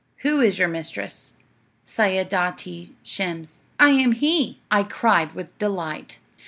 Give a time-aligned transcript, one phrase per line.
[0.23, 1.37] "Who is your mistress?"
[1.85, 6.17] "Sayadaatee Shems." "I am he!" I cried with delight.